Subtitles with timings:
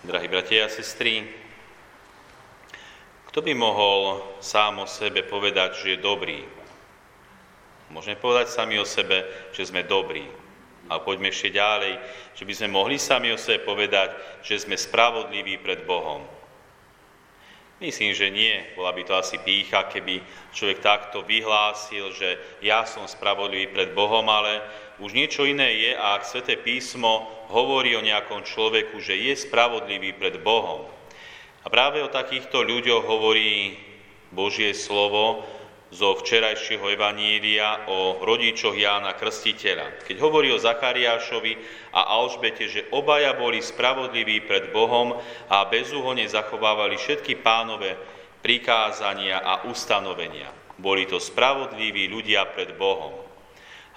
[0.00, 1.28] Drahí bratia a sestry,
[3.28, 6.40] kto by mohol sám o sebe povedať, že je dobrý?
[7.92, 10.24] Môžeme povedať sami o sebe, že sme dobrí.
[10.88, 12.00] A poďme ešte ďalej,
[12.32, 16.24] že by sme mohli sami o sebe povedať, že sme spravodliví pred Bohom.
[17.76, 18.56] Myslím, že nie.
[18.80, 20.24] Bola by to asi pícha, keby
[20.56, 24.64] človek takto vyhlásil, že ja som spravodlivý pred Bohom, ale
[25.00, 30.38] už niečo iné je, ak Sveté písmo hovorí o nejakom človeku, že je spravodlivý pred
[30.44, 30.84] Bohom.
[31.64, 33.76] A práve o takýchto ľuďoch hovorí
[34.32, 35.44] Božie slovo
[35.90, 40.06] zo včerajšieho evanília o rodičoch Jána Krstiteľa.
[40.06, 41.58] Keď hovorí o Zachariášovi
[41.90, 45.18] a Alžbete, že obaja boli spravodliví pred Bohom
[45.50, 47.98] a bezúhonne zachovávali všetky pánové
[48.38, 50.54] prikázania a ustanovenia.
[50.78, 53.29] Boli to spravodliví ľudia pred Bohom.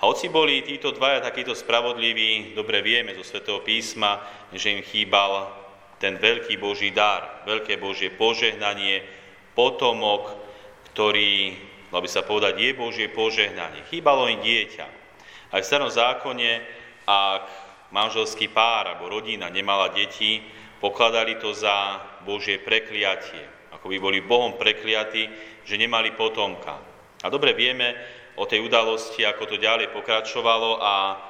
[0.04, 4.20] A hoci boli títo dvaja takíto spravodliví, dobre vieme zo Svetého písma,
[4.52, 5.48] že im chýbal
[5.96, 9.00] ten veľký Boží dar, veľké Božie požehnanie,
[9.56, 10.36] potomok,
[10.92, 11.56] ktorý,
[11.88, 13.88] mal by sa povedať, je Božie požehnanie.
[13.88, 14.86] Chýbalo im dieťa.
[15.56, 16.52] Aj v starom zákone,
[17.08, 17.48] ak
[17.96, 20.44] manželský pár alebo rodina nemala deti,
[20.84, 23.72] pokladali to za Božie prekliatie.
[23.72, 25.32] Ako by boli Bohom prekliatí,
[25.64, 26.76] že nemali potomka.
[27.24, 27.96] A dobre vieme,
[28.36, 31.22] o tej udalosti, ako to ďalej pokračovalo a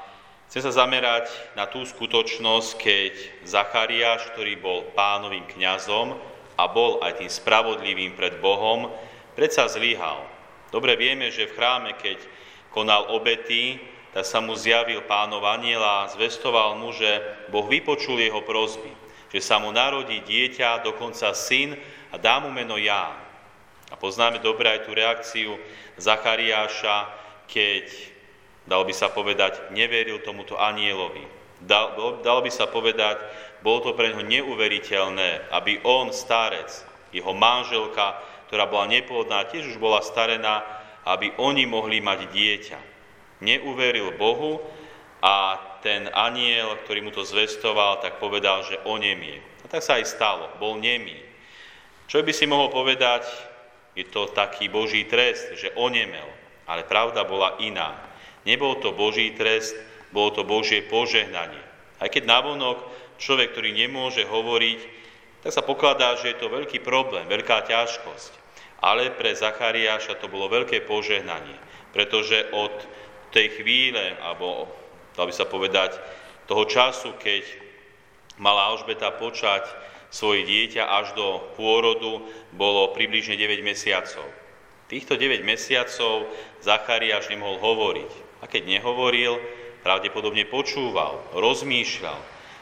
[0.48, 1.28] chcem sa zamerať
[1.60, 6.16] na tú skutočnosť, keď Zachariáš, ktorý bol pánovým kňazom
[6.56, 8.88] a bol aj tým spravodlivým pred Bohom,
[9.36, 10.24] predsa zlyhal.
[10.72, 12.18] Dobre vieme, že v chráme, keď
[12.74, 13.78] konal obety,
[14.14, 18.94] tak sa mu zjavil pánov aniel a zvestoval mu, že Boh vypočul jeho prozby,
[19.34, 21.74] že sa mu narodí dieťa, dokonca syn
[22.14, 23.18] a dá mu meno Ján.
[23.94, 25.54] A poznáme dobre aj tú reakciu
[26.02, 27.14] Zachariáša,
[27.46, 27.86] keď,
[28.66, 31.22] dalo by sa povedať, neveril tomuto anielovi.
[31.62, 31.94] Dal,
[32.26, 33.22] dalo by sa povedať,
[33.62, 36.74] bolo to pre neho neuveriteľné, aby on, starec,
[37.14, 38.18] jeho manželka,
[38.50, 40.66] ktorá bola neplodná, tiež už bola starená,
[41.06, 42.80] aby oni mohli mať dieťa.
[43.46, 44.58] Neuveril Bohu
[45.22, 49.38] a ten aniel, ktorý mu to zvestoval, tak povedal, že o nemie.
[49.64, 51.16] A tak sa aj stalo, bol nemý.
[52.10, 53.24] Čo by si mohol povedať,
[53.94, 56.26] je to taký Boží trest, že onemel.
[56.66, 57.94] Ale pravda bola iná.
[58.44, 59.76] Nebol to Boží trest,
[60.14, 61.62] bolo to Božie požehnanie.
[62.02, 62.84] Aj keď navonok
[63.22, 64.80] človek, ktorý nemôže hovoriť,
[65.44, 68.32] tak sa pokladá, že je to veľký problém, veľká ťažkosť.
[68.84, 71.56] Ale pre Zachariáša to bolo veľké požehnanie,
[71.96, 72.72] pretože od
[73.32, 74.68] tej chvíle, alebo
[75.16, 76.00] dal by sa povedať,
[76.48, 77.44] toho času, keď
[78.40, 79.68] mala Alžbeta počať
[80.14, 82.22] svoje dieťa až do pôrodu
[82.54, 84.22] bolo približne 9 mesiacov.
[84.86, 86.30] Týchto 9 mesiacov
[86.62, 88.12] Zachariáš nemohol hovoriť.
[88.40, 89.42] A keď nehovoril,
[89.82, 92.20] pravdepodobne počúval, rozmýšľal.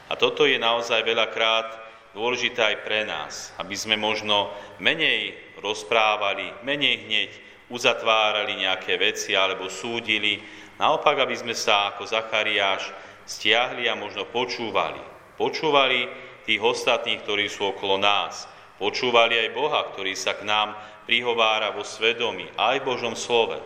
[0.07, 1.75] A toto je naozaj veľakrát
[2.15, 4.47] dôležité aj pre nás, aby sme možno
[4.79, 7.31] menej rozprávali, menej hneď
[7.67, 10.39] uzatvárali nejaké veci alebo súdili,
[10.79, 12.91] naopak, aby sme sa ako Zachariáš
[13.27, 14.99] stiahli a možno počúvali.
[15.39, 18.49] Počúvali tých ostatných, ktorí sú okolo nás.
[18.81, 20.73] Počúvali aj Boha, ktorý sa k nám
[21.05, 23.61] prihovára vo svedomí, aj v Božom slove.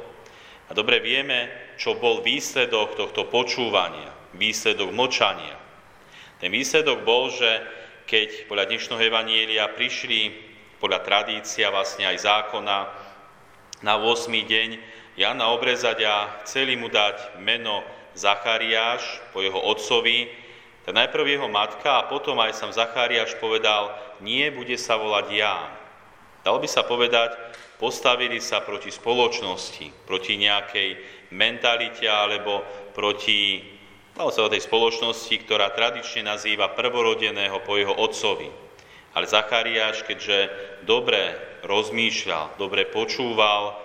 [0.67, 1.47] A dobre vieme,
[1.77, 5.55] čo bol výsledok tohto počúvania, výsledok močania.
[6.41, 7.63] Ten výsledok bol, že
[8.05, 10.35] keď podľa dnešného Evanielia prišli
[10.77, 12.77] podľa tradícia, vlastne aj zákona,
[13.83, 14.29] na 8.
[14.31, 14.69] deň
[15.15, 20.27] Jana obrezať a chceli mu dať meno Zachariáš po jeho otcovi,
[20.85, 23.89] tak najprv jeho matka a potom aj sam Zachariáš povedal,
[24.21, 25.71] nie bude sa volať Ján.
[26.45, 27.33] Dalo by sa povedať,
[27.81, 30.89] postavili sa proti spoločnosti, proti nejakej
[31.33, 32.61] mentalite alebo
[32.93, 33.65] proti
[34.15, 38.47] sa tej spoločnosti, ktorá tradične nazýva prvorodeného po jeho otcovi.
[39.11, 40.53] Ale Zachariáš, keďže
[40.87, 41.35] dobre
[41.65, 43.75] rozmýšľal, dobre počúval,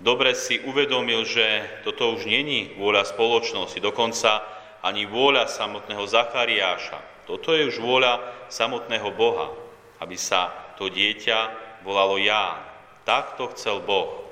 [0.00, 7.28] dobre si uvedomil, že toto už není vôľa spoločnosti, dokonca ani vôľa samotného Zachariáša.
[7.28, 9.52] Toto je už vôľa samotného Boha,
[10.00, 10.50] aby sa
[10.80, 11.52] to dieťa
[11.84, 12.58] volalo Ján.
[13.04, 14.26] Tak to chcel Boh.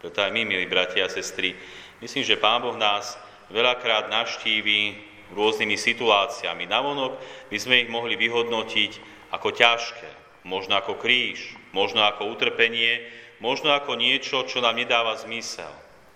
[0.00, 1.54] Preto aj my, milí bratia a sestry,
[2.02, 3.14] myslím, že Pán Boh nás
[3.52, 6.66] veľakrát navštíví rôznymi situáciami.
[6.66, 7.16] Navonok
[7.48, 8.92] by sme ich mohli vyhodnotiť
[9.32, 10.10] ako ťažké,
[10.44, 13.06] možno ako kríž, možno ako utrpenie,
[13.40, 15.70] možno ako niečo, čo nám nedáva zmysel.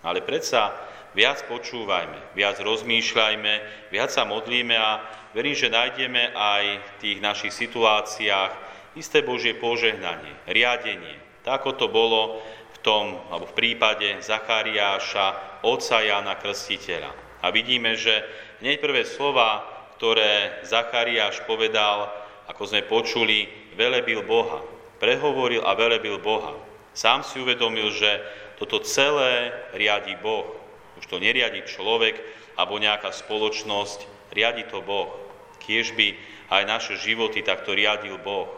[0.05, 0.75] Ale predsa
[1.17, 3.53] viac počúvajme, viac rozmýšľajme,
[3.89, 5.01] viac sa modlíme a
[5.33, 8.53] verím, že nájdeme aj v tých našich situáciách
[8.93, 11.17] isté Božie požehnanie, riadenie.
[11.41, 17.41] Tak ako to bolo v tom, alebo v prípade Zachariáša, otca Jana Krstiteľa.
[17.41, 18.21] A vidíme, že
[18.61, 19.65] hneď prvé slova,
[19.97, 22.13] ktoré Zachariáš povedal,
[22.45, 24.61] ako sme počuli, velebil Boha.
[25.01, 26.53] Prehovoril a velebil Boha.
[26.93, 28.21] Sám si uvedomil, že
[28.57, 30.66] toto celé riadi Boh.
[30.97, 32.17] Už to neriadi človek
[32.57, 35.13] alebo nejaká spoločnosť, riadi to Boh.
[35.61, 36.17] Kiež by
[36.49, 38.49] aj naše životy takto riadil Boh.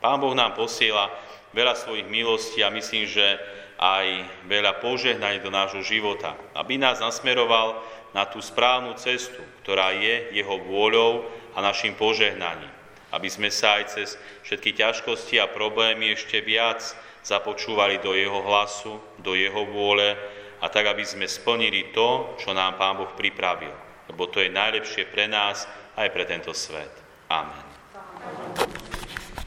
[0.00, 1.12] Pán Boh nám posiela
[1.52, 3.36] veľa svojich milostí a myslím, že
[3.80, 7.80] aj veľa požehnaní do nášho života, aby nás nasmeroval
[8.12, 11.24] na tú správnu cestu, ktorá je jeho vôľou
[11.56, 12.68] a našim požehnaním.
[13.10, 14.08] Aby sme sa aj cez
[14.46, 16.84] všetky ťažkosti a problémy ešte viac
[17.24, 20.14] započúvali do jeho hlasu, do jeho vôle
[20.60, 23.72] a tak, aby sme splnili to, čo nám Pán Boh pripravil.
[24.12, 25.64] Lebo to je najlepšie pre nás
[25.96, 26.92] aj pre tento svet.
[27.32, 27.69] Amen.